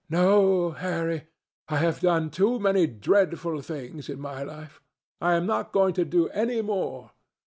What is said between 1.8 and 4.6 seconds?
done too many dreadful things in my